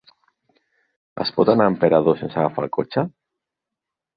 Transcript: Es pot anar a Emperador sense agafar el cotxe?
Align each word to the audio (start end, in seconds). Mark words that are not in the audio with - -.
Es 1.25 1.31
pot 1.35 1.51
anar 1.53 1.67
a 1.69 1.73
Emperador 1.73 2.17
sense 2.23 2.41
agafar 2.45 2.67
el 2.67 2.73
cotxe? 2.79 3.05